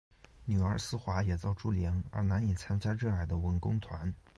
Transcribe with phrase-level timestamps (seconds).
[0.45, 4.11] 女儿思华也遭株连而难以参加热爱的文工团。